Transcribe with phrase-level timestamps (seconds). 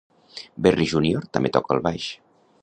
[0.67, 2.09] Berry Junior també toca el baix.